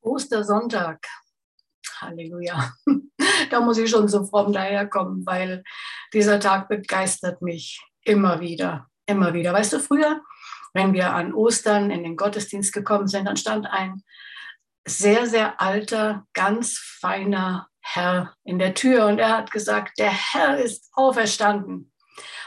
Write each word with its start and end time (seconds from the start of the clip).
Ostersonntag. 0.00 1.06
Halleluja. 2.00 2.72
Da 3.50 3.60
muss 3.60 3.78
ich 3.78 3.88
schon 3.88 4.08
so 4.08 4.24
fromm 4.26 4.52
daherkommen, 4.52 5.24
weil 5.24 5.62
dieser 6.12 6.38
Tag 6.38 6.68
begeistert 6.68 7.40
mich 7.40 7.80
immer 8.02 8.40
wieder, 8.40 8.88
immer 9.06 9.32
wieder. 9.32 9.52
Weißt 9.52 9.72
du, 9.72 9.80
früher, 9.80 10.20
wenn 10.74 10.92
wir 10.92 11.14
an 11.14 11.32
Ostern 11.32 11.90
in 11.90 12.02
den 12.02 12.16
Gottesdienst 12.16 12.72
gekommen 12.72 13.06
sind, 13.06 13.26
dann 13.26 13.36
stand 13.36 13.66
ein 13.66 14.02
sehr, 14.86 15.26
sehr 15.26 15.60
alter, 15.60 16.26
ganz 16.34 16.78
feiner 16.78 17.68
Herr 17.80 18.34
in 18.44 18.58
der 18.58 18.74
Tür 18.74 19.06
und 19.06 19.18
er 19.18 19.36
hat 19.36 19.50
gesagt, 19.50 19.98
der 19.98 20.10
Herr 20.10 20.58
ist 20.58 20.90
auferstanden. 20.92 21.92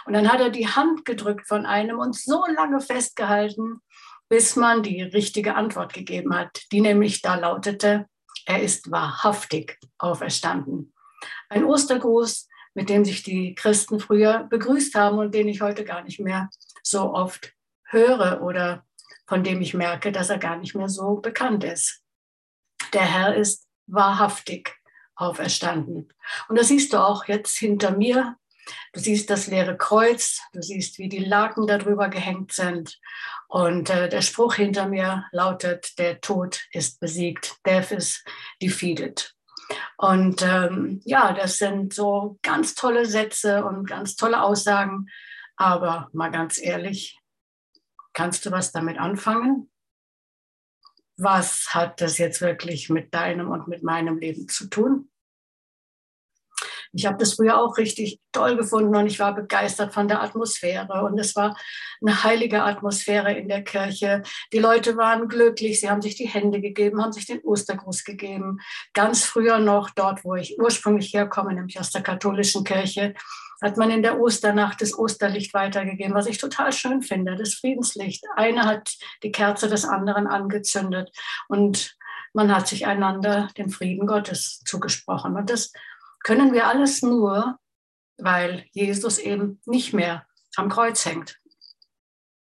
Und 0.06 0.14
dann 0.14 0.32
hat 0.32 0.42
er 0.42 0.50
die 0.50 0.68
Hand 0.68 1.06
gedrückt 1.06 1.48
von 1.48 1.66
einem 1.66 2.00
und 2.00 2.16
so 2.16 2.46
lange 2.48 2.82
festgehalten, 2.82 3.82
bis 4.32 4.56
man 4.56 4.82
die 4.82 5.02
richtige 5.02 5.56
Antwort 5.56 5.94
gegeben 5.94 6.34
hat, 6.34 6.62
die 6.72 6.80
nämlich 6.80 7.22
da 7.22 7.36
lautete, 7.36 8.08
er 8.46 8.62
ist 8.62 8.90
wahrhaftig 8.90 9.78
auferstanden. 9.98 10.94
Ein 11.50 11.66
Ostergruß, 11.66 12.48
mit 12.74 12.88
dem 12.88 13.04
sich 13.04 13.24
die 13.24 13.56
Christen 13.56 14.00
früher 14.00 14.46
begrüßt 14.50 14.96
haben 14.96 15.18
und 15.18 15.36
den 15.36 15.50
ich 15.50 15.60
heute 15.60 15.84
gar 15.84 16.02
nicht 16.04 16.22
mehr 16.22 16.50
so 16.82 17.14
oft 17.14 17.52
höre 17.84 18.42
oder 18.42 18.86
von 19.28 19.44
dem 19.44 19.60
ich 19.60 19.74
merke, 19.74 20.14
dass 20.14 20.30
er 20.30 20.38
gar 20.38 20.56
nicht 20.56 20.76
mehr 20.76 20.88
so 20.88 21.16
bekannt 21.18 21.66
ist. 21.66 22.02
Der 22.94 23.02
Herr 23.02 23.36
ist 23.36 23.68
wahrhaftig 23.88 24.74
auferstanden. 25.14 26.08
Und 26.48 26.58
das 26.58 26.70
siehst 26.70 26.94
du 26.94 27.06
auch 27.06 27.26
jetzt 27.26 27.58
hinter 27.58 27.98
mir. 27.98 28.38
Du 28.94 29.00
siehst 29.00 29.30
das 29.30 29.48
leere 29.48 29.78
Kreuz, 29.78 30.42
du 30.54 30.62
siehst, 30.62 30.98
wie 30.98 31.10
die 31.10 31.24
Laken 31.24 31.68
darüber 31.68 32.10
gehängt 32.10 32.54
sind. 32.54 33.00
Und 33.48 33.90
äh, 33.90 34.10
der 34.10 34.22
Spruch 34.22 34.56
hinter 34.56 34.88
mir 34.88 35.26
lautet, 35.32 35.98
der 35.98 36.22
Tod 36.22 36.62
ist 36.72 37.00
besiegt, 37.00 37.56
death 37.66 37.92
is 37.92 38.24
defeated. 38.62 39.34
Und 39.98 40.42
ähm, 40.42 41.02
ja, 41.06 41.34
das 41.34 41.58
sind 41.58 41.94
so 41.94 42.40
ganz 42.42 42.76
tolle 42.76 43.06
Sätze 43.06 43.64
und 43.66 43.86
ganz 43.86 44.16
tolle 44.16 44.42
Aussagen. 44.42 45.08
Aber 45.56 46.10
mal 46.14 46.32
ganz 46.32 46.58
ehrlich, 46.58 47.20
kannst 48.14 48.46
du 48.46 48.52
was 48.52 48.72
damit 48.72 48.98
anfangen? 49.00 49.70
Was 51.18 51.68
hat 51.70 52.02
das 52.02 52.18
jetzt 52.18 52.42
wirklich 52.42 52.90
mit 52.90 53.14
deinem 53.14 53.50
und 53.50 53.68
mit 53.68 53.84
meinem 53.84 54.18
Leben 54.18 54.48
zu 54.48 54.68
tun? 54.68 55.11
Ich 56.94 57.06
habe 57.06 57.18
das 57.18 57.36
früher 57.36 57.58
auch 57.58 57.78
richtig 57.78 58.20
toll 58.32 58.58
gefunden 58.58 58.96
und 58.96 59.08
ich 59.08 59.20
war 59.20 59.34
begeistert 59.34 59.94
von 59.94 60.08
der 60.08 60.22
Atmosphäre. 60.22 61.04
Und 61.06 61.18
es 61.20 61.36
war 61.36 61.56
eine 62.02 62.24
heilige 62.24 62.64
Atmosphäre 62.64 63.34
in 63.34 63.48
der 63.48 63.64
Kirche. 63.64 64.24
Die 64.52 64.60
Leute 64.60 64.98
waren 64.98 65.28
glücklich, 65.28 65.80
sie 65.80 65.90
haben 65.90 66.02
sich 66.02 66.16
die 66.16 66.28
Hände 66.28 66.60
gegeben, 66.60 67.02
haben 67.02 67.14
sich 67.14 67.26
den 67.26 67.40
Ostergruß 67.40 68.04
gegeben. 68.04 68.60
Ganz 68.94 69.24
früher 69.24 69.60
noch, 69.60 69.90
dort, 69.92 70.26
wo 70.26 70.36
ich 70.36 70.60
ursprünglich 70.60 71.14
herkomme, 71.14 71.54
nämlich 71.54 71.80
aus 71.80 71.92
der 71.92 72.02
katholischen 72.02 72.64
Kirche, 72.64 73.14
hat 73.62 73.78
man 73.78 73.92
in 73.92 74.02
der 74.02 74.20
Osternacht 74.20 74.82
das 74.82 74.98
Osterlicht 74.98 75.54
weitergegeben, 75.54 76.16
was 76.16 76.26
ich 76.26 76.40
total 76.40 76.74
schön 76.74 77.04
finde, 77.04 77.36
das 77.36 77.54
Friedenslicht. 77.54 78.26
Einer 78.36 78.66
hat 78.66 78.96
die 79.24 79.32
Kerze 79.32 79.70
des 79.70 79.86
anderen 79.86 80.28
angezündet 80.28 81.12
und 81.48 81.96
man 82.34 82.54
hat 82.54 82.68
sich 82.68 82.88
einander 82.88 83.50
den 83.58 83.70
Frieden 83.70 84.08
Gottes 84.08 84.64
zugesprochen. 84.66 85.36
Und 85.36 85.50
das 85.50 85.72
können 86.24 86.54
wir 86.54 86.68
alles 86.68 87.02
nur, 87.02 87.60
weil 88.18 88.66
Jesus 88.72 89.18
eben 89.18 89.62
nicht 89.66 89.94
mehr 89.94 90.26
am 90.56 90.70
Kreuz 90.70 91.06
hängt, 91.06 91.40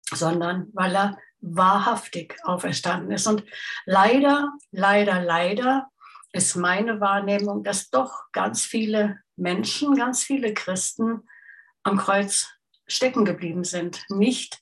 sondern 0.10 0.70
weil 0.74 0.96
er 0.96 1.18
wahrhaftig 1.40 2.38
auferstanden 2.44 3.12
ist. 3.12 3.28
Und 3.28 3.44
leider, 3.86 4.52
leider, 4.72 5.22
leider 5.22 5.88
ist 6.34 6.56
meine 6.56 7.00
Wahrnehmung, 7.00 7.64
dass 7.64 7.90
doch 7.90 8.32
ganz 8.32 8.64
viele 8.64 9.20
Menschen, 9.36 9.96
ganz 9.96 10.24
viele 10.24 10.54
Christen 10.54 11.28
am 11.84 11.98
Kreuz 11.98 12.48
stecken 12.88 13.26
geblieben 13.26 13.64
sind, 13.64 14.04
nicht 14.10 14.62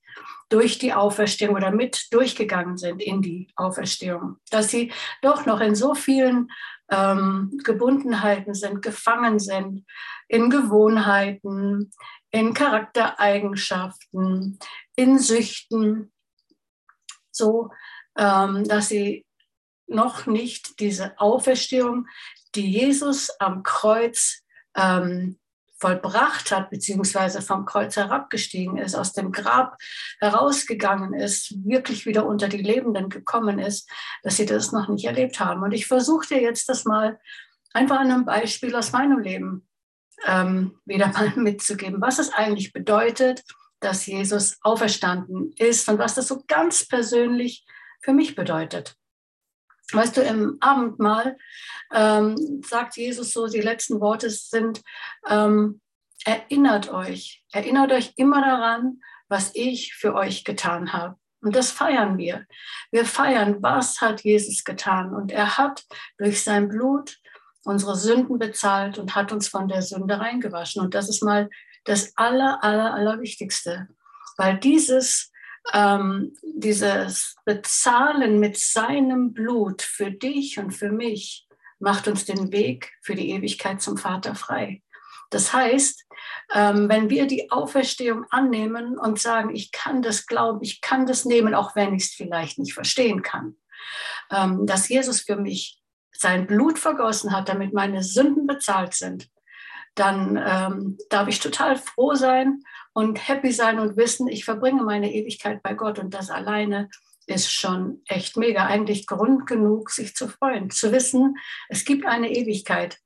durch 0.50 0.80
die 0.80 0.94
Auferstehung 0.94 1.56
oder 1.56 1.72
mit 1.72 2.12
durchgegangen 2.12 2.78
sind 2.78 3.02
in 3.02 3.22
die 3.22 3.52
Auferstehung, 3.56 4.38
dass 4.50 4.70
sie 4.70 4.92
doch 5.22 5.46
noch 5.46 5.60
in 5.60 5.76
so 5.76 5.94
vielen 5.94 6.50
ähm, 6.92 7.60
Gebundenheiten 7.64 8.54
sind, 8.54 8.82
gefangen 8.82 9.40
sind, 9.40 9.86
in 10.28 10.50
Gewohnheiten, 10.50 11.92
in 12.32 12.54
Charaktereigenschaften, 12.54 14.60
in 14.96 15.20
Süchten, 15.20 16.12
so 17.32 17.72
ähm, 18.18 18.64
dass 18.66 18.90
sie 18.90 19.26
noch 19.88 20.26
nicht 20.26 20.80
diese 20.80 21.20
Auferstehung, 21.20 22.08
die 22.56 22.72
Jesus 22.72 23.30
am 23.40 23.64
Kreuz 23.64 24.44
ähm, 24.76 25.40
vollbracht 25.80 26.52
hat, 26.52 26.70
beziehungsweise 26.70 27.42
vom 27.42 27.66
Kreuz 27.66 27.96
herabgestiegen 27.96 28.78
ist, 28.78 28.96
aus 28.96 29.14
dem 29.14 29.32
Grab 29.32 29.78
herausgegangen 30.20 31.14
ist, 31.14 31.54
wirklich 31.66 32.06
wieder 32.06 32.26
unter 32.26 32.48
die 32.48 32.62
Lebenden 32.62 33.10
gekommen 33.10 33.60
ist, 33.60 33.90
dass 34.24 34.38
sie 34.38 34.46
das 34.46 34.72
noch 34.72 34.90
nicht 34.90 35.06
erlebt 35.06 35.40
haben. 35.40 35.64
Und 35.64 35.72
ich 35.72 35.88
versuche 35.88 36.28
dir 36.28 36.42
jetzt 36.42 36.70
das 36.70 36.86
mal 36.86 37.20
einfach 37.74 38.00
an 38.00 38.12
einem 38.12 38.26
Beispiel 38.26 38.76
aus 38.76 38.92
meinem 38.92 39.20
Leben 39.20 39.68
ähm, 40.26 40.80
wieder 40.86 41.08
mal 41.14 41.32
mitzugeben, 41.36 42.02
was 42.02 42.20
es 42.20 42.34
eigentlich 42.34 42.74
bedeutet, 42.74 43.44
dass 43.80 44.06
Jesus 44.06 44.58
auferstanden 44.62 45.54
ist 45.58 45.88
und 45.88 46.00
was 46.00 46.16
das 46.16 46.28
so 46.28 46.44
ganz 46.48 46.86
persönlich 46.86 47.66
für 48.02 48.14
mich 48.14 48.36
bedeutet. 48.36 48.99
Weißt 49.92 50.18
du, 50.18 50.22
im 50.22 50.58
Abendmahl 50.60 51.38
ähm, 51.94 52.62
sagt 52.68 52.98
Jesus 52.98 53.32
so, 53.32 53.48
die 53.48 53.62
letzten 53.62 54.00
Worte 54.00 54.30
sind, 54.30 54.82
ähm, 55.28 55.82
erinnert 56.26 56.92
euch, 56.92 57.44
erinnert 57.52 57.92
euch 57.92 58.14
immer 58.16 58.42
daran, 58.42 59.02
was 59.30 59.52
ich 59.56 59.96
für 59.96 60.14
euch 60.14 60.44
getan 60.44 60.94
habe. 60.94 61.16
Und 61.42 61.56
das 61.56 61.72
feiern 61.72 62.18
wir. 62.18 62.46
Wir 62.92 63.06
feiern, 63.06 63.58
was 63.62 64.02
hat 64.02 64.22
Jesus 64.22 64.64
getan. 64.64 65.14
Und 65.14 65.32
er 65.32 65.58
hat 65.58 65.86
durch 66.18 66.44
sein 66.44 66.68
Blut 66.68 67.18
unsere 67.64 67.96
Sünden 67.96 68.40
bezahlt 68.40 68.98
und 68.98 69.16
hat 69.16 69.32
uns 69.32 69.48
von 69.48 69.68
der 69.68 69.82
Sünde 69.82 70.20
reingewaschen. 70.20 70.82
Und 70.82 70.94
das 70.94 71.08
ist 71.08 71.24
mal 71.24 71.50
das 71.86 72.16
Aller, 72.18 72.64
Aller, 72.64 72.94
Allerwichtigste. 72.94 73.88
Weil 74.38 74.58
dieses 74.58 75.32
ähm, 75.74 76.36
dieses 76.44 77.36
Bezahlen 77.46 78.40
mit 78.40 78.58
seinem 78.58 79.34
Blut 79.34 79.82
für 79.82 80.12
dich 80.12 80.60
und 80.60 80.72
für 80.72 80.92
mich 80.92 81.48
macht 81.80 82.08
uns 82.08 82.26
den 82.26 82.52
Weg 82.52 82.94
für 83.02 83.16
die 83.16 83.30
Ewigkeit 83.30 83.82
zum 83.82 83.98
Vater 83.98 84.36
frei. 84.36 84.82
Das 85.30 85.54
heißt, 85.54 86.06
ähm, 86.54 86.90
wenn 86.90 87.10
wir 87.10 87.28
die 87.28 87.52
Auferstehung 87.52 88.26
annehmen 88.32 88.98
und 88.98 89.20
sagen, 89.20 89.56
ich 89.56 89.72
kann 89.72 90.02
das 90.02 90.26
glauben, 90.26 90.60
ich 90.62 90.82
kann 90.82 91.06
das 91.06 91.26
nehmen, 91.26 91.54
auch 91.54 91.76
wenn 91.76 91.94
ich 91.94 92.06
es 92.06 92.14
vielleicht 92.14 92.58
nicht 92.58 92.74
verstehen 92.74 93.22
kann, 93.22 93.56
ähm, 94.32 94.66
dass 94.66 94.90
Jesus 94.90 95.22
für 95.22 95.36
mich 95.36 95.82
sein 96.12 96.48
Blut 96.48 96.80
vergossen 96.80 97.32
hat, 97.32 97.48
damit 97.48 97.74
meine 97.74 98.04
Sünden 98.04 98.48
bezahlt 98.48 98.94
sind, 98.94 99.30
dann 99.96 100.42
ähm, 100.44 100.98
darf 101.10 101.28
ich 101.28 101.40
total 101.40 101.78
froh 101.78 102.16
sein 102.16 102.62
und 102.94 103.28
happy 103.28 103.52
sein 103.52 103.80
und 103.80 103.98
wissen, 103.98 104.28
ich 104.28 104.46
verbringe 104.46 104.84
meine 104.84 105.14
Ewigkeit 105.14 105.62
bei 105.64 105.74
Gott 105.74 106.00
und 106.00 106.14
das 106.14 106.30
alleine 106.30 106.90
ist 107.28 107.52
schon 107.54 108.02
echt 108.08 108.38
mega. 108.38 108.66
Eigentlich 108.66 109.08
Grund 109.08 109.46
genug, 109.48 109.92
sich 109.92 110.16
zu 110.16 110.28
freuen, 110.28 110.70
zu 110.70 110.92
wissen, 110.92 111.38
es 111.70 111.86
gibt 111.86 112.06
eine 112.06 112.32
Ewigkeit 112.32 113.00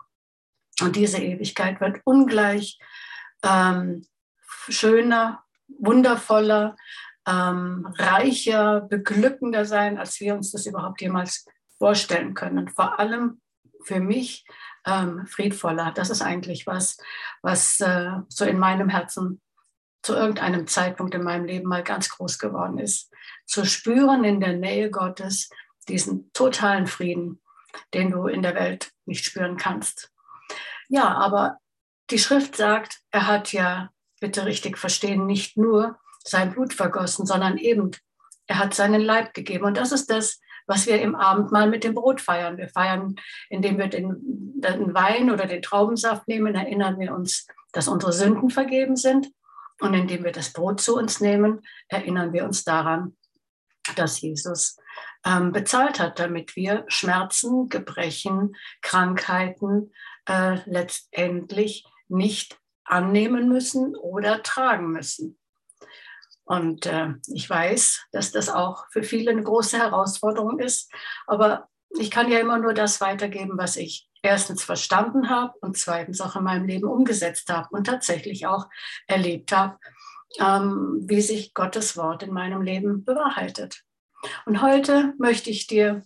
und 0.81 0.95
diese 0.95 1.19
Ewigkeit 1.19 1.81
wird 1.81 2.01
ungleich 2.05 2.79
ähm, 3.43 4.05
schöner, 4.69 5.43
wundervoller, 5.67 6.75
ähm, 7.27 7.87
reicher, 7.97 8.81
beglückender 8.81 9.65
sein, 9.65 9.97
als 9.97 10.19
wir 10.19 10.35
uns 10.35 10.51
das 10.51 10.65
überhaupt 10.65 11.01
jemals 11.01 11.45
vorstellen 11.77 12.33
können. 12.33 12.57
Und 12.57 12.71
vor 12.71 12.99
allem 12.99 13.41
für 13.83 13.99
mich 13.99 14.45
ähm, 14.85 15.25
friedvoller. 15.25 15.91
Das 15.93 16.09
ist 16.09 16.21
eigentlich 16.21 16.67
was, 16.67 16.97
was 17.41 17.79
äh, 17.79 18.11
so 18.27 18.45
in 18.45 18.59
meinem 18.59 18.89
Herzen 18.89 19.41
zu 20.03 20.13
irgendeinem 20.13 20.67
Zeitpunkt 20.67 21.15
in 21.15 21.23
meinem 21.23 21.45
Leben 21.45 21.67
mal 21.67 21.83
ganz 21.83 22.09
groß 22.09 22.37
geworden 22.37 22.77
ist. 22.77 23.11
Zu 23.45 23.65
spüren 23.65 24.23
in 24.23 24.39
der 24.39 24.53
Nähe 24.53 24.91
Gottes 24.91 25.49
diesen 25.87 26.31
totalen 26.33 26.87
Frieden, 26.87 27.41
den 27.93 28.11
du 28.11 28.27
in 28.27 28.41
der 28.41 28.55
Welt 28.55 28.91
nicht 29.05 29.25
spüren 29.25 29.57
kannst. 29.57 30.11
Ja, 30.89 31.15
aber 31.15 31.57
die 32.11 32.19
Schrift 32.19 32.57
sagt, 32.57 32.99
er 33.11 33.27
hat 33.27 33.53
ja, 33.53 33.89
bitte 34.19 34.45
richtig 34.45 34.77
verstehen, 34.77 35.25
nicht 35.25 35.57
nur 35.57 35.97
sein 36.23 36.53
Blut 36.53 36.73
vergossen, 36.73 37.25
sondern 37.25 37.57
eben, 37.57 37.91
er 38.47 38.59
hat 38.59 38.73
seinen 38.73 39.01
Leib 39.01 39.33
gegeben. 39.33 39.65
Und 39.65 39.77
das 39.77 39.91
ist 39.91 40.09
das, 40.09 40.39
was 40.67 40.85
wir 40.85 41.01
im 41.01 41.15
Abendmahl 41.15 41.69
mit 41.69 41.83
dem 41.83 41.93
Brot 41.93 42.21
feiern. 42.21 42.57
Wir 42.57 42.69
feiern, 42.69 43.15
indem 43.49 43.77
wir 43.77 43.87
den, 43.87 44.21
den 44.21 44.93
Wein 44.93 45.31
oder 45.31 45.45
den 45.45 45.61
Traubensaft 45.61 46.27
nehmen, 46.27 46.55
erinnern 46.55 46.99
wir 46.99 47.13
uns, 47.13 47.47
dass 47.71 47.87
unsere 47.87 48.13
Sünden 48.13 48.49
vergeben 48.49 48.95
sind. 48.95 49.29
Und 49.79 49.93
indem 49.93 50.23
wir 50.23 50.31
das 50.31 50.53
Brot 50.53 50.81
zu 50.81 50.95
uns 50.95 51.19
nehmen, 51.19 51.61
erinnern 51.87 52.33
wir 52.33 52.45
uns 52.45 52.63
daran, 52.63 53.17
dass 53.95 54.21
Jesus 54.21 54.77
ähm, 55.25 55.51
bezahlt 55.51 55.99
hat, 55.99 56.19
damit 56.19 56.55
wir 56.55 56.85
Schmerzen, 56.87 57.69
Gebrechen, 57.69 58.55
Krankheiten 58.81 59.91
äh, 60.27 60.57
letztendlich 60.65 61.85
nicht 62.07 62.59
annehmen 62.85 63.49
müssen 63.49 63.95
oder 63.95 64.43
tragen 64.43 64.91
müssen. 64.91 65.37
Und 66.45 66.85
äh, 66.85 67.13
ich 67.27 67.49
weiß, 67.49 68.07
dass 68.11 68.31
das 68.31 68.49
auch 68.49 68.85
für 68.91 69.03
viele 69.03 69.31
eine 69.31 69.43
große 69.43 69.77
Herausforderung 69.77 70.59
ist, 70.59 70.91
aber 71.25 71.69
ich 71.97 72.11
kann 72.11 72.29
ja 72.29 72.39
immer 72.39 72.59
nur 72.59 72.73
das 72.73 72.99
weitergeben, 73.01 73.57
was 73.57 73.77
ich 73.77 74.09
erstens 74.23 74.63
verstanden 74.63 75.29
habe 75.29 75.53
und 75.59 75.77
zweitens 75.77 76.21
auch 76.21 76.35
in 76.35 76.43
meinem 76.43 76.65
Leben 76.65 76.87
umgesetzt 76.87 77.49
habe 77.49 77.67
und 77.71 77.85
tatsächlich 77.85 78.47
auch 78.47 78.67
erlebt 79.05 79.51
habe, 79.51 79.77
ähm, 80.39 81.01
wie 81.03 81.21
sich 81.21 81.53
Gottes 81.53 81.95
Wort 81.97 82.23
in 82.23 82.33
meinem 82.33 82.61
Leben 82.61 83.05
bewahrheitet. 83.05 83.83
Und 84.45 84.61
heute 84.61 85.13
möchte 85.19 85.49
ich 85.49 85.67
dir 85.67 86.03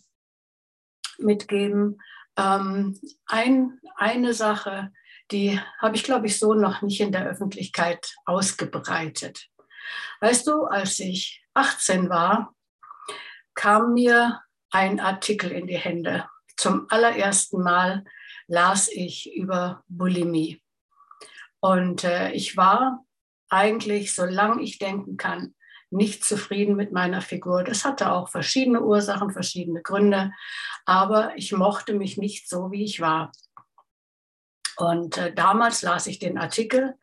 mitgeben, 1.20 2.02
ähm, 2.36 3.00
ein, 3.28 3.80
eine 3.96 4.34
Sache, 4.34 4.92
die 5.32 5.60
habe 5.80 5.96
ich, 5.96 6.04
glaube 6.04 6.28
ich, 6.28 6.40
so 6.40 6.54
noch 6.54 6.82
nicht 6.82 7.00
in 7.00 7.12
der 7.12 7.26
Öffentlichkeit 7.26 8.16
ausgebreitet. 8.26 9.48
Weißt 10.22 10.48
du, 10.48 10.64
als 10.64 11.00
ich 11.00 11.44
18 11.54 12.10
war, 12.10 12.56
kam 13.54 13.94
mir 13.94 14.42
ein 14.72 15.00
Artikel 15.00 15.52
in 15.52 15.68
die 15.68 15.78
Hände. 15.78 16.28
Zum 16.58 16.88
allerersten 16.90 17.62
Mal 17.62 18.04
las 18.48 18.90
ich 18.90 19.34
über 19.36 19.84
Bulimie. 19.88 20.62
Und 21.60 22.04
äh, 22.04 22.32
ich 22.32 22.58
war 22.58 23.06
eigentlich, 23.50 24.14
solange 24.14 24.62
ich 24.62 24.80
denken 24.80 25.18
kann, 25.18 25.56
nicht 25.90 26.26
zufrieden 26.26 26.76
mit 26.76 26.92
meiner 26.92 27.22
Figur. 27.22 27.64
Das 27.64 27.86
hatte 27.86 28.12
auch 28.12 28.30
verschiedene 28.30 28.82
Ursachen, 28.82 29.32
verschiedene 29.32 29.82
Gründe, 29.82 30.34
aber 30.86 31.38
ich 31.38 31.54
mochte 31.54 31.94
mich 31.94 32.18
nicht 32.18 32.50
so, 32.50 32.72
wie 32.72 32.84
ich 32.84 33.00
war. 33.00 33.32
Und 34.76 35.18
äh, 35.18 35.34
damals 35.34 35.82
las 35.82 36.08
ich 36.08 36.20
den 36.20 36.38
Artikel 36.38 36.96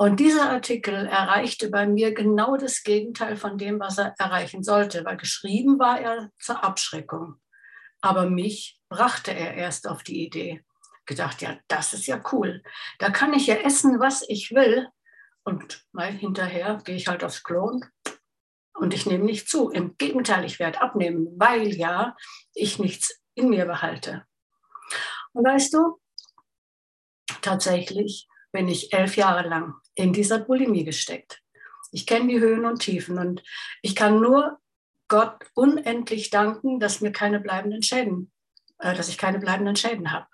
und 0.00 0.18
dieser 0.18 0.48
Artikel 0.48 0.94
erreichte 0.94 1.68
bei 1.68 1.86
mir 1.86 2.14
genau 2.14 2.56
das 2.56 2.84
Gegenteil 2.84 3.36
von 3.36 3.58
dem, 3.58 3.78
was 3.80 3.98
er 3.98 4.14
erreichen 4.18 4.62
sollte, 4.62 5.04
weil 5.04 5.18
geschrieben 5.18 5.78
war 5.78 6.00
er 6.00 6.30
zur 6.38 6.64
Abschreckung. 6.64 7.34
Aber 8.00 8.30
mich 8.30 8.79
brachte 8.90 9.32
er 9.32 9.54
erst 9.54 9.88
auf 9.88 10.02
die 10.02 10.26
Idee. 10.26 10.62
Gedacht, 11.06 11.40
ja, 11.40 11.58
das 11.68 11.94
ist 11.94 12.06
ja 12.06 12.22
cool. 12.32 12.62
Da 12.98 13.08
kann 13.08 13.32
ich 13.32 13.46
ja 13.46 13.54
essen, 13.54 13.98
was 13.98 14.22
ich 14.28 14.50
will. 14.50 14.88
Und 15.44 15.86
mal 15.92 16.12
hinterher 16.12 16.78
gehe 16.84 16.96
ich 16.96 17.08
halt 17.08 17.24
aufs 17.24 17.42
Klo 17.42 17.80
und 18.74 18.94
ich 18.94 19.06
nehme 19.06 19.24
nicht 19.24 19.48
zu. 19.48 19.70
Im 19.70 19.96
Gegenteil, 19.96 20.44
ich 20.44 20.58
werde 20.58 20.80
abnehmen, 20.80 21.28
weil 21.38 21.68
ja 21.68 22.16
ich 22.52 22.78
nichts 22.78 23.18
in 23.34 23.48
mir 23.48 23.64
behalte. 23.64 24.26
Und 25.32 25.46
weißt 25.46 25.72
du, 25.74 26.00
tatsächlich 27.40 28.28
bin 28.52 28.68
ich 28.68 28.92
elf 28.92 29.16
Jahre 29.16 29.48
lang 29.48 29.74
in 29.94 30.12
dieser 30.12 30.38
Bulimie 30.38 30.84
gesteckt. 30.84 31.40
Ich 31.92 32.06
kenne 32.06 32.28
die 32.28 32.40
Höhen 32.40 32.64
und 32.64 32.80
Tiefen 32.80 33.18
und 33.18 33.42
ich 33.82 33.94
kann 33.96 34.20
nur 34.20 34.58
Gott 35.08 35.44
unendlich 35.54 36.30
danken, 36.30 36.78
dass 36.78 37.00
mir 37.00 37.12
keine 37.12 37.40
bleibenden 37.40 37.82
Schäden, 37.82 38.32
äh, 38.80 38.94
dass 38.94 39.08
ich 39.08 39.18
keine 39.18 39.38
bleibenden 39.38 39.76
Schäden 39.76 40.12
habe. 40.12 40.26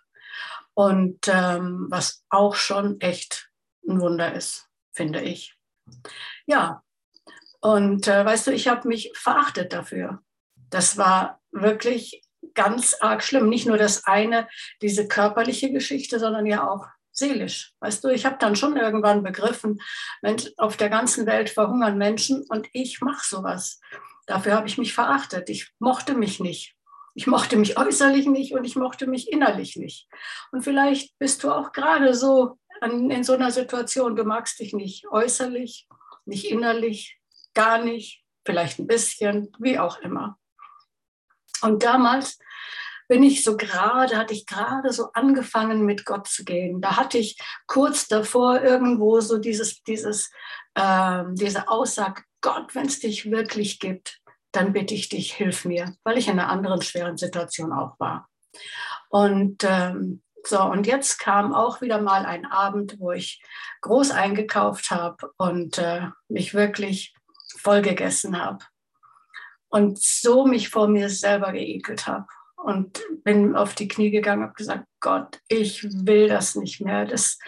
Und 0.74 1.28
ähm, 1.28 1.86
was 1.90 2.24
auch 2.28 2.54
schon 2.54 3.00
echt 3.00 3.50
ein 3.88 4.00
Wunder 4.00 4.34
ist, 4.34 4.68
finde 4.92 5.22
ich. 5.22 5.56
Ja, 6.46 6.82
und 7.60 8.06
äh, 8.08 8.24
weißt 8.24 8.46
du, 8.46 8.52
ich 8.52 8.68
habe 8.68 8.86
mich 8.86 9.10
verachtet 9.14 9.72
dafür. 9.72 10.22
Das 10.70 10.98
war 10.98 11.40
wirklich 11.50 12.22
ganz 12.54 12.96
arg 13.00 13.22
schlimm. 13.22 13.48
Nicht 13.48 13.66
nur 13.66 13.78
das 13.78 14.04
eine, 14.04 14.48
diese 14.82 15.08
körperliche 15.08 15.72
Geschichte, 15.72 16.18
sondern 16.18 16.46
ja 16.46 16.68
auch 16.68 16.86
seelisch. 17.12 17.72
Weißt 17.80 18.04
du, 18.04 18.08
ich 18.08 18.26
habe 18.26 18.36
dann 18.38 18.56
schon 18.56 18.76
irgendwann 18.76 19.22
begriffen, 19.22 19.80
Mensch, 20.22 20.50
auf 20.58 20.76
der 20.76 20.90
ganzen 20.90 21.26
Welt 21.26 21.50
verhungern 21.50 21.98
Menschen 21.98 22.44
und 22.48 22.68
ich 22.72 23.00
mache 23.00 23.26
sowas. 23.26 23.80
Dafür 24.26 24.54
habe 24.54 24.68
ich 24.68 24.78
mich 24.78 24.92
verachtet. 24.92 25.48
Ich 25.48 25.72
mochte 25.78 26.14
mich 26.14 26.40
nicht. 26.40 26.75
Ich 27.16 27.26
mochte 27.26 27.56
mich 27.56 27.78
äußerlich 27.78 28.26
nicht 28.26 28.52
und 28.52 28.66
ich 28.66 28.76
mochte 28.76 29.06
mich 29.06 29.32
innerlich 29.32 29.76
nicht. 29.76 30.06
Und 30.52 30.62
vielleicht 30.62 31.18
bist 31.18 31.42
du 31.42 31.50
auch 31.50 31.72
gerade 31.72 32.12
so 32.12 32.58
an, 32.82 33.10
in 33.10 33.24
so 33.24 33.32
einer 33.32 33.50
Situation, 33.50 34.16
du 34.16 34.24
magst 34.24 34.58
dich 34.60 34.74
nicht 34.74 35.06
äußerlich, 35.08 35.88
nicht 36.26 36.44
innerlich, 36.50 37.18
gar 37.54 37.82
nicht, 37.82 38.22
vielleicht 38.44 38.78
ein 38.78 38.86
bisschen, 38.86 39.50
wie 39.58 39.78
auch 39.78 39.98
immer. 40.00 40.38
Und 41.62 41.82
damals 41.82 42.38
bin 43.08 43.22
ich 43.22 43.42
so 43.42 43.56
gerade, 43.56 44.18
hatte 44.18 44.34
ich 44.34 44.44
gerade 44.44 44.92
so 44.92 45.10
angefangen 45.14 45.86
mit 45.86 46.04
Gott 46.04 46.28
zu 46.28 46.44
gehen. 46.44 46.82
Da 46.82 46.96
hatte 46.96 47.16
ich 47.16 47.38
kurz 47.66 48.08
davor 48.08 48.60
irgendwo 48.60 49.20
so 49.20 49.38
dieses, 49.38 49.82
dieses, 49.84 50.30
äh, 50.74 51.22
diese 51.32 51.68
Aussage, 51.68 52.24
Gott, 52.42 52.74
wenn 52.74 52.86
es 52.86 53.00
dich 53.00 53.30
wirklich 53.30 53.78
gibt, 53.78 54.20
dann 54.52 54.72
bitte 54.72 54.94
ich 54.94 55.08
dich, 55.08 55.34
hilf 55.34 55.64
mir, 55.64 55.94
weil 56.04 56.18
ich 56.18 56.28
in 56.28 56.38
einer 56.38 56.48
anderen 56.48 56.82
schweren 56.82 57.16
Situation 57.16 57.72
auch 57.72 57.98
war. 57.98 58.28
Und 59.08 59.64
ähm, 59.64 60.22
so, 60.44 60.62
und 60.62 60.86
jetzt 60.86 61.18
kam 61.18 61.52
auch 61.52 61.80
wieder 61.80 62.00
mal 62.00 62.24
ein 62.24 62.46
Abend, 62.46 63.00
wo 63.00 63.10
ich 63.12 63.42
groß 63.82 64.12
eingekauft 64.12 64.90
habe 64.90 65.32
und 65.38 65.78
äh, 65.78 66.08
mich 66.28 66.54
wirklich 66.54 67.14
voll 67.58 67.82
gegessen 67.82 68.40
habe. 68.40 68.64
Und 69.68 69.98
so 70.00 70.46
mich 70.46 70.68
vor 70.68 70.88
mir 70.88 71.10
selber 71.10 71.52
geekelt 71.52 72.06
habe 72.06 72.26
und 72.56 73.02
bin 73.24 73.56
auf 73.56 73.74
die 73.74 73.88
Knie 73.88 74.10
gegangen, 74.10 74.42
habe 74.42 74.54
gesagt, 74.54 74.86
Gott, 75.00 75.40
ich 75.48 75.82
will 76.06 76.28
das 76.28 76.54
nicht 76.54 76.80
mehr. 76.80 77.04
Das, 77.04 77.38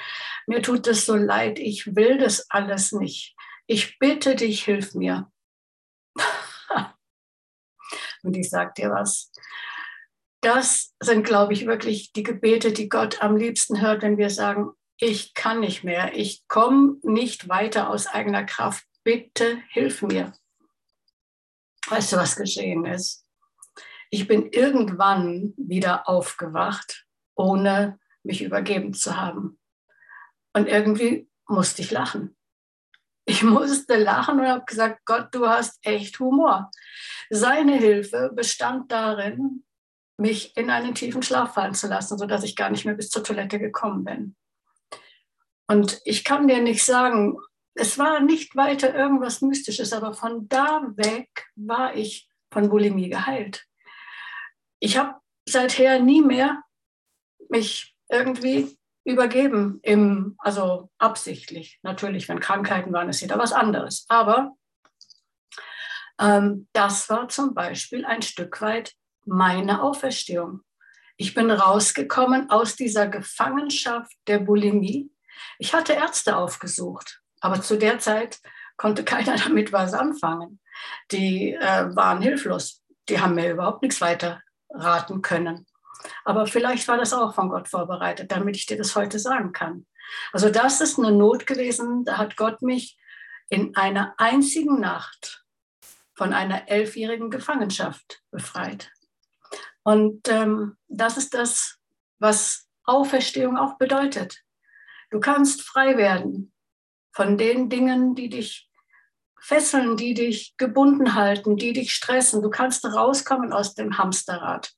mir 0.46 0.62
tut 0.62 0.86
das 0.86 1.06
so 1.06 1.14
leid. 1.14 1.58
Ich 1.58 1.94
will 1.94 2.18
das 2.18 2.50
alles 2.50 2.92
nicht. 2.92 3.36
Ich 3.66 3.98
bitte 3.98 4.34
dich, 4.34 4.64
hilf 4.64 4.94
mir. 4.94 5.30
Und 8.22 8.36
ich 8.36 8.50
sage 8.50 8.72
dir 8.76 8.90
was. 8.90 9.30
Das 10.40 10.94
sind, 11.00 11.24
glaube 11.24 11.52
ich, 11.52 11.66
wirklich 11.66 12.12
die 12.12 12.22
Gebete, 12.22 12.72
die 12.72 12.88
Gott 12.88 13.22
am 13.22 13.36
liebsten 13.36 13.80
hört, 13.80 14.02
wenn 14.02 14.18
wir 14.18 14.30
sagen, 14.30 14.70
ich 15.00 15.34
kann 15.34 15.60
nicht 15.60 15.84
mehr, 15.84 16.16
ich 16.16 16.46
komme 16.48 16.96
nicht 17.02 17.48
weiter 17.48 17.90
aus 17.90 18.06
eigener 18.06 18.44
Kraft. 18.44 18.84
Bitte 19.04 19.58
hilf 19.70 20.02
mir. 20.02 20.32
Weißt 21.88 22.12
du, 22.12 22.16
was 22.16 22.36
geschehen 22.36 22.84
ist? 22.84 23.24
Ich 24.10 24.26
bin 24.26 24.50
irgendwann 24.50 25.54
wieder 25.56 26.08
aufgewacht, 26.08 27.06
ohne 27.34 27.98
mich 28.22 28.42
übergeben 28.42 28.94
zu 28.94 29.16
haben. 29.16 29.58
Und 30.52 30.66
irgendwie 30.66 31.28
musste 31.46 31.82
ich 31.82 31.90
lachen. 31.90 32.37
Ich 33.28 33.42
musste 33.42 33.96
lachen 33.96 34.40
und 34.40 34.46
habe 34.46 34.64
gesagt, 34.64 35.04
Gott, 35.04 35.28
du 35.32 35.46
hast 35.46 35.78
echt 35.82 36.18
Humor. 36.18 36.70
Seine 37.30 37.76
Hilfe 37.76 38.30
bestand 38.34 38.90
darin, 38.90 39.64
mich 40.16 40.56
in 40.56 40.70
einen 40.70 40.94
tiefen 40.94 41.22
Schlaf 41.22 41.54
fallen 41.54 41.74
zu 41.74 41.88
lassen, 41.88 42.16
sodass 42.18 42.42
ich 42.42 42.56
gar 42.56 42.70
nicht 42.70 42.84
mehr 42.84 42.94
bis 42.94 43.10
zur 43.10 43.22
Toilette 43.22 43.58
gekommen 43.58 44.04
bin. 44.04 44.36
Und 45.66 46.00
ich 46.04 46.24
kann 46.24 46.48
dir 46.48 46.62
nicht 46.62 46.84
sagen, 46.84 47.36
es 47.74 47.98
war 47.98 48.20
nicht 48.20 48.56
weiter 48.56 48.94
irgendwas 48.94 49.42
Mystisches, 49.42 49.92
aber 49.92 50.14
von 50.14 50.48
da 50.48 50.82
weg 50.96 51.28
war 51.54 51.94
ich 51.94 52.28
von 52.50 52.70
Bulimie 52.70 53.10
geheilt 53.10 53.68
ich 54.80 54.96
habe 54.96 55.20
seither 55.48 56.00
nie 56.00 56.22
mehr 56.22 56.62
mich 57.48 57.96
irgendwie 58.08 58.77
übergeben, 59.08 59.80
im, 59.82 60.36
also 60.38 60.90
absichtlich. 60.98 61.78
Natürlich, 61.82 62.28
wenn 62.28 62.40
Krankheiten 62.40 62.92
waren, 62.92 63.08
ist 63.08 63.22
wieder 63.22 63.38
was 63.38 63.52
anderes. 63.52 64.04
Aber 64.08 64.52
ähm, 66.20 66.68
das 66.74 67.08
war 67.08 67.28
zum 67.28 67.54
Beispiel 67.54 68.04
ein 68.04 68.20
Stück 68.20 68.60
weit 68.60 68.92
meine 69.24 69.82
Auferstehung. 69.82 70.60
Ich 71.16 71.34
bin 71.34 71.50
rausgekommen 71.50 72.50
aus 72.50 72.76
dieser 72.76 73.08
Gefangenschaft 73.08 74.12
der 74.26 74.40
Bulimie. 74.40 75.10
Ich 75.58 75.72
hatte 75.72 75.94
Ärzte 75.94 76.36
aufgesucht, 76.36 77.22
aber 77.40 77.62
zu 77.62 77.78
der 77.78 77.98
Zeit 77.98 78.40
konnte 78.76 79.04
keiner 79.12 79.36
damit 79.36 79.72
was 79.72 79.94
anfangen. 79.94 80.60
Die 81.12 81.54
äh, 81.54 81.96
waren 81.96 82.20
hilflos. 82.20 82.82
Die 83.08 83.20
haben 83.20 83.36
mir 83.36 83.52
überhaupt 83.52 83.80
nichts 83.80 84.02
weiter 84.02 84.42
raten 84.68 85.22
können. 85.22 85.66
Aber 86.24 86.46
vielleicht 86.46 86.86
war 86.88 86.96
das 86.96 87.12
auch 87.12 87.34
von 87.34 87.48
Gott 87.48 87.68
vorbereitet, 87.68 88.30
damit 88.30 88.56
ich 88.56 88.66
dir 88.66 88.76
das 88.76 88.94
heute 88.94 89.18
sagen 89.18 89.52
kann. 89.52 89.86
Also 90.32 90.50
das 90.50 90.80
ist 90.80 90.98
eine 90.98 91.12
Not 91.12 91.46
gewesen, 91.46 92.04
da 92.04 92.18
hat 92.18 92.36
Gott 92.36 92.62
mich 92.62 92.98
in 93.48 93.76
einer 93.76 94.14
einzigen 94.18 94.80
Nacht 94.80 95.44
von 96.14 96.32
einer 96.32 96.68
elfjährigen 96.68 97.30
Gefangenschaft 97.30 98.22
befreit. 98.30 98.90
Und 99.82 100.28
ähm, 100.28 100.76
das 100.88 101.16
ist 101.16 101.34
das, 101.34 101.78
was 102.18 102.68
Auferstehung 102.84 103.56
auch 103.56 103.78
bedeutet. 103.78 104.42
Du 105.10 105.20
kannst 105.20 105.62
frei 105.62 105.96
werden 105.96 106.52
von 107.12 107.38
den 107.38 107.70
Dingen, 107.70 108.14
die 108.14 108.28
dich 108.28 108.68
Fesseln, 109.40 109.96
die 109.96 110.14
dich 110.14 110.54
gebunden 110.56 111.14
halten, 111.14 111.56
die 111.56 111.72
dich 111.72 111.94
stressen. 111.94 112.42
Du 112.42 112.50
kannst 112.50 112.84
rauskommen 112.84 113.52
aus 113.52 113.74
dem 113.74 113.96
Hamsterrad. 113.96 114.72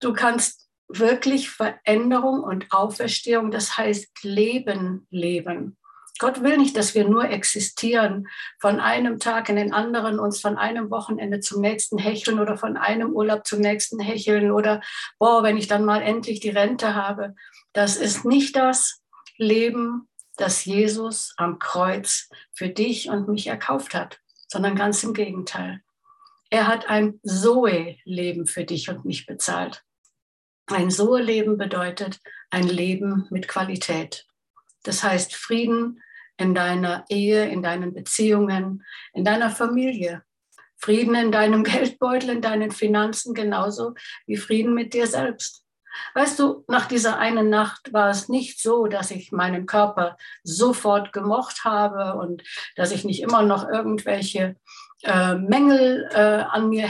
Du 0.00 0.12
kannst 0.12 0.68
wirklich 0.88 1.50
Veränderung 1.50 2.42
und 2.42 2.66
Auferstehung, 2.72 3.50
das 3.50 3.76
heißt 3.76 4.22
Leben 4.22 5.06
leben. 5.10 5.76
Gott 6.18 6.42
will 6.42 6.58
nicht, 6.58 6.76
dass 6.76 6.94
wir 6.94 7.08
nur 7.08 7.24
existieren, 7.30 8.28
von 8.60 8.78
einem 8.78 9.18
Tag 9.18 9.48
in 9.48 9.56
den 9.56 9.72
anderen 9.72 10.18
uns 10.18 10.38
von 10.38 10.58
einem 10.58 10.90
Wochenende 10.90 11.40
zum 11.40 11.62
nächsten 11.62 11.96
hecheln 11.96 12.38
oder 12.38 12.58
von 12.58 12.76
einem 12.76 13.12
Urlaub 13.12 13.46
zum 13.46 13.60
nächsten 13.60 13.98
hecheln 14.00 14.50
oder, 14.50 14.82
boah, 15.18 15.42
wenn 15.42 15.56
ich 15.56 15.66
dann 15.66 15.84
mal 15.84 16.02
endlich 16.02 16.40
die 16.40 16.50
Rente 16.50 16.94
habe. 16.94 17.34
Das 17.72 17.96
ist 17.96 18.26
nicht 18.26 18.54
das 18.54 19.00
Leben, 19.38 20.08
das 20.36 20.66
Jesus 20.66 21.32
am 21.38 21.58
Kreuz 21.58 22.28
für 22.52 22.68
dich 22.68 23.08
und 23.08 23.28
mich 23.28 23.46
erkauft 23.46 23.94
hat, 23.94 24.20
sondern 24.46 24.76
ganz 24.76 25.02
im 25.02 25.14
Gegenteil. 25.14 25.80
Er 26.50 26.66
hat 26.66 26.90
ein 26.90 27.18
Zoe-Leben 27.22 28.46
für 28.46 28.64
dich 28.64 28.90
und 28.90 29.06
mich 29.06 29.24
bezahlt. 29.24 29.84
Ein 30.70 30.90
Zoe-Leben 30.90 31.58
bedeutet 31.58 32.20
ein 32.50 32.68
Leben 32.68 33.26
mit 33.30 33.48
Qualität. 33.48 34.26
Das 34.84 35.02
heißt 35.02 35.34
Frieden 35.34 36.00
in 36.36 36.54
deiner 36.54 37.04
Ehe, 37.08 37.48
in 37.48 37.62
deinen 37.62 37.92
Beziehungen, 37.92 38.84
in 39.12 39.24
deiner 39.24 39.50
Familie. 39.50 40.22
Frieden 40.76 41.14
in 41.16 41.32
deinem 41.32 41.64
Geldbeutel, 41.64 42.30
in 42.30 42.40
deinen 42.40 42.70
Finanzen, 42.70 43.34
genauso 43.34 43.94
wie 44.26 44.36
Frieden 44.36 44.72
mit 44.72 44.94
dir 44.94 45.06
selbst. 45.06 45.64
Weißt 46.14 46.38
du, 46.38 46.64
nach 46.68 46.86
dieser 46.86 47.18
einen 47.18 47.50
Nacht 47.50 47.92
war 47.92 48.08
es 48.08 48.28
nicht 48.28 48.62
so, 48.62 48.86
dass 48.86 49.10
ich 49.10 49.32
meinen 49.32 49.66
Körper 49.66 50.16
sofort 50.44 51.12
gemocht 51.12 51.64
habe 51.64 52.14
und 52.14 52.44
dass 52.76 52.92
ich 52.92 53.04
nicht 53.04 53.22
immer 53.22 53.42
noch 53.42 53.68
irgendwelche 53.68 54.56
äh, 55.02 55.34
Mängel 55.34 56.08
äh, 56.12 56.44
an 56.48 56.68
mir 56.68 56.88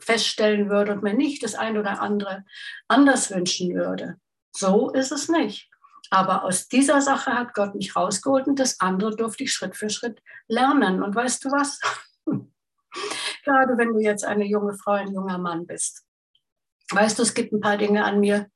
feststellen 0.00 0.70
würde 0.70 0.92
und 0.92 1.02
mir 1.02 1.14
nicht 1.14 1.42
das 1.42 1.54
eine 1.54 1.80
oder 1.80 2.00
andere 2.00 2.44
anders 2.88 3.30
wünschen 3.30 3.74
würde. 3.74 4.16
So 4.52 4.90
ist 4.90 5.12
es 5.12 5.28
nicht. 5.28 5.68
Aber 6.10 6.44
aus 6.44 6.68
dieser 6.68 7.00
Sache 7.00 7.32
hat 7.32 7.54
Gott 7.54 7.74
mich 7.74 7.94
rausgeholt 7.94 8.46
und 8.46 8.58
das 8.58 8.80
andere 8.80 9.14
durfte 9.14 9.44
ich 9.44 9.52
Schritt 9.52 9.76
für 9.76 9.90
Schritt 9.90 10.22
lernen. 10.48 11.02
Und 11.02 11.14
weißt 11.14 11.44
du 11.44 11.50
was? 11.50 11.78
Gerade 13.44 13.76
wenn 13.76 13.92
du 13.92 14.00
jetzt 14.00 14.24
eine 14.24 14.46
junge 14.46 14.74
Frau, 14.74 14.92
ein 14.92 15.12
junger 15.12 15.38
Mann 15.38 15.66
bist 15.66 16.08
Weißt 16.90 17.18
du, 17.18 17.22
es 17.22 17.34
gibt 17.34 17.52
ein 17.52 17.60
paar 17.60 17.76
Dinge 17.76 18.04
an 18.04 18.20
mir, 18.20 18.50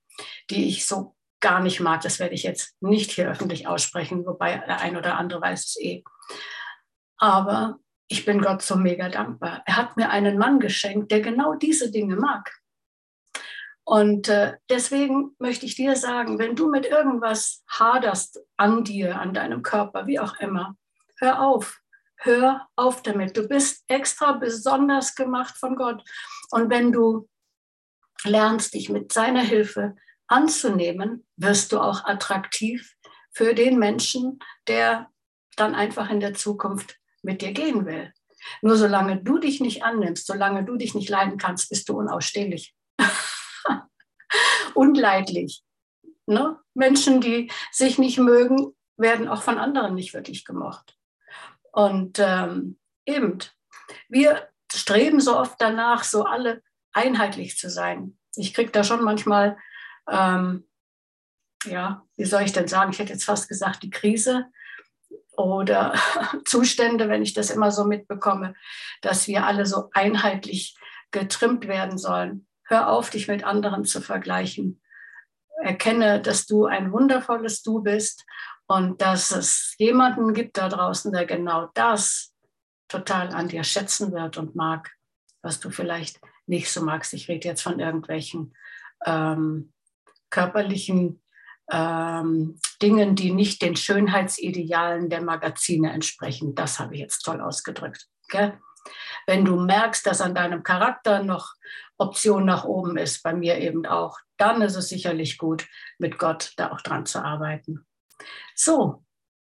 die 0.51 0.69
ich 0.69 0.87
so 0.87 1.17
gar 1.41 1.61
nicht 1.61 1.81
mag. 1.81 2.01
Das 2.01 2.19
werde 2.19 2.35
ich 2.35 2.45
jetzt 2.45 2.75
nicht 2.81 3.11
hier 3.11 3.29
öffentlich 3.29 3.67
aussprechen, 3.67 4.25
wobei 4.25 4.59
der 4.59 4.81
ein 4.81 4.97
oder 4.97 5.19
andere 5.19 5.41
weiß 5.41 5.67
es 5.67 5.81
eh. 5.81 6.03
Aber 7.19 7.79
ich 8.13 8.27
bin 8.27 8.43
Gott 8.43 8.61
so 8.61 8.77
mega 8.77 9.09
dankbar. 9.09 9.63
Er 9.65 9.79
hat 9.79 9.97
mir 9.97 10.11
einen 10.11 10.37
Mann 10.37 10.61
geschenkt, 10.61 11.11
der 11.11 11.23
genau 11.23 11.55
diese 11.55 11.91
Dinge 11.91 12.17
mag. 12.17 12.53
Und 13.85 14.29
äh, 14.29 14.59
deswegen 14.69 15.35
möchte 15.39 15.65
ich 15.65 15.77
dir 15.77 15.97
sagen, 15.97 16.39
wenn 16.39 16.55
du 16.55 16.71
mit 16.71 16.85
irgendwas 16.85 17.65
haderst 17.69 18.39
an 18.59 18.85
dir, 18.85 19.19
an 19.19 19.33
deinem 19.33 19.63
Körper, 19.63 20.07
wie 20.07 20.21
auch 20.21 20.39
immer, 20.41 20.77
hör 21.17 21.41
auf. 21.41 21.81
Hör 22.19 22.69
auf 22.77 23.03
damit. 23.03 23.37
Du 23.37 23.49
bist 23.49 23.83
extra 23.89 24.33
besonders 24.33 25.15
gemacht 25.15 25.57
von 25.57 25.75
Gott. 25.75 26.05
Und 26.51 26.69
wenn 26.69 26.93
du 26.93 27.29
lernst, 28.25 28.75
dich 28.75 28.91
mit 28.91 29.11
seiner 29.13 29.43
Hilfe 29.43 29.97
anzunehmen, 30.29 31.27
wirst 31.37 31.73
du 31.73 31.81
auch 31.81 32.05
attraktiv 32.05 32.95
für 33.33 33.55
den 33.55 33.79
Menschen, 33.79 34.39
der 34.69 35.09
dann 35.57 35.75
einfach 35.75 36.11
in 36.11 36.21
der 36.21 36.35
Zukunft 36.35 37.02
mit 37.23 37.43
dir 37.43 37.53
gehen 37.53 37.87
will. 37.87 38.13
Nur 38.61 38.77
solange 38.77 39.23
du 39.23 39.39
dich 39.39 39.61
nicht 39.61 39.85
annimmst, 39.85 40.27
solange 40.27 40.65
du 40.65 40.77
dich 40.77 40.95
nicht 40.95 41.09
leiden 41.09 41.39
kannst, 41.39 41.69
bist 41.69 41.89
du 41.89 41.99
unausstehlich. 41.99 42.75
Unleidlich. 44.75 45.63
Ne? 46.27 46.59
Menschen, 46.75 47.21
die 47.21 47.51
sich 47.71 47.99
nicht 47.99 48.19
mögen, 48.19 48.75
werden 48.97 49.29
auch 49.29 49.43
von 49.43 49.59
anderen 49.59 49.95
nicht 49.95 50.15
wirklich 50.15 50.45
gemocht. 50.45 50.97
Und 51.73 52.19
ähm, 52.19 52.79
eben, 53.07 53.39
wir 54.09 54.49
streben 54.73 55.21
so 55.21 55.39
oft 55.39 55.61
danach, 55.61 56.05
so 56.05 56.25
alle 56.25 56.63
einheitlich 56.93 57.57
zu 57.57 57.71
sein. 57.71 58.19
Ich 58.37 58.55
kriege 58.55 58.71
da 58.71 58.85
schon 58.85 59.03
manchmal, 59.03 59.57
ähm, 60.09 60.69
ja, 61.65 62.05
wie 62.17 62.25
soll 62.25 62.43
ich 62.43 62.53
denn 62.53 62.69
sagen, 62.69 62.93
ich 62.93 62.99
hätte 62.99 63.13
jetzt 63.13 63.25
fast 63.25 63.49
gesagt, 63.49 63.83
die 63.83 63.91
Krise 63.91 64.47
oder 65.43 65.95
Zustände, 66.45 67.09
wenn 67.09 67.23
ich 67.23 67.35
das 67.35 67.51
immer 67.51 67.71
so 67.71 67.85
mitbekomme, 67.85 68.55
dass 69.01 69.27
wir 69.27 69.47
alle 69.47 69.67
so 69.67 69.91
einheitlich 69.93 70.77
getrimmt 71.11 71.69
werden 71.69 71.99
sollen. 71.99 72.47
Hör 72.65 72.89
auf, 72.89 73.11
dich 73.11 73.29
mit 73.29 73.45
anderen 73.45 73.85
zu 73.85 74.01
vergleichen. 74.01 74.81
Erkenne, 75.63 76.21
dass 76.21 76.47
du 76.47 76.67
ein 76.67 76.93
wundervolles 76.93 77.63
Du 77.63 77.83
bist 77.83 78.25
und 78.67 79.03
dass 79.03 79.31
es 79.31 79.75
jemanden 79.79 80.33
gibt 80.33 80.57
da 80.57 80.69
draußen, 80.69 81.13
der 81.13 81.27
genau 81.27 81.71
das 81.75 82.33
total 82.89 83.29
an 83.29 83.49
dir 83.49 83.65
schätzen 83.65 84.13
wird 84.13 84.39
und 84.39 84.55
mag, 84.55 84.91
was 85.43 85.61
du 85.61 85.71
vielleicht 85.71 86.21
nicht 86.47 86.71
so 86.71 86.83
magst. 86.83 87.13
Ich 87.15 87.29
rede 87.29 87.49
jetzt 87.49 87.63
von 87.63 87.79
irgendwelchen 87.79 88.55
ähm, 89.05 89.73
körperlichen 90.31 91.22
ähm, 91.73 92.59
Dingen, 92.81 93.17
die 93.17 93.33
nicht 93.33 93.63
den 93.63 93.77
Schönheitsidealen 93.77 95.09
der 95.09 95.23
Magazine 95.23 95.93
entsprechen. 95.93 96.55
Das 96.55 96.79
habe 96.79 96.95
ich 96.95 97.01
jetzt 97.01 97.21
toll 97.21 97.41
ausgedrückt. 97.41 98.07
Gell? 98.29 98.59
Wenn 99.27 99.45
du 99.45 99.57
merkst, 99.57 100.07
dass 100.07 100.21
an 100.21 100.35
deinem 100.35 100.63
Charakter 100.63 101.23
noch 101.23 101.55
Option 101.99 102.45
nach 102.45 102.65
oben 102.65 102.97
ist, 102.97 103.23
bei 103.23 103.33
mir 103.33 103.59
eben 103.59 103.87
auch, 103.87 104.19
dann 104.37 104.61
ist 104.61 104.77
es 104.77 104.89
sicherlich 104.89 105.39
gut, 105.39 105.67
mit 105.99 106.19
Gott 106.19 106.53
da 106.57 106.73
auch 106.73 106.81
dran 106.81 107.07
zu 107.07 107.25
arbeiten. 107.25 107.87
So, 108.55 109.05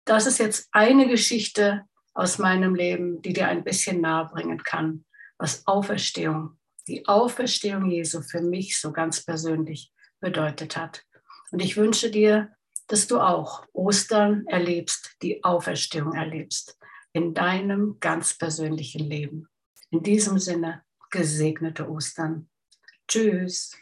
das 0.05 0.27
ist 0.27 0.39
jetzt 0.39 0.69
eine 0.73 1.09
Geschichte 1.09 1.85
aus 2.15 2.39
meinem 2.39 2.75
Leben, 2.75 3.23
die 3.23 3.33
dir 3.33 3.49
ein 3.49 3.65
bisschen 3.65 4.01
nahe 4.01 4.27
bringen 4.27 4.63
kann, 4.63 5.05
was 5.39 5.67
Auferstehung 5.67 6.59
die 6.89 7.07
Auferstehung 7.07 7.91
Jesu 7.91 8.23
für 8.23 8.41
mich 8.41 8.81
so 8.81 8.93
ganz 8.93 9.25
persönlich 9.25 9.93
bedeutet 10.21 10.77
hat. 10.77 11.05
Und 11.53 11.61
ich 11.61 11.77
wünsche 11.77 12.11
dir, 12.11 12.51
dass 12.89 13.07
du 13.07 13.21
auch 13.21 13.65
Ostern 13.73 14.47
erlebst, 14.47 15.17
die 15.23 15.45
Auferstehung 15.45 16.15
erlebst 16.15 16.79
in 17.13 17.35
deinem 17.35 17.99
ganz 18.01 18.37
persönlichen 18.37 19.05
Leben. 19.05 19.49
In 19.91 20.03
diesem 20.03 20.39
Sinne, 20.39 20.83
gesegnete 21.11 21.89
Ostern. 21.89 22.49
Tschüss. 23.07 23.77